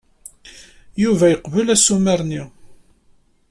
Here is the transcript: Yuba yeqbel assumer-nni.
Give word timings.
Yuba 1.03 1.25
yeqbel 1.31 1.67
assumer-nni. 1.75 2.43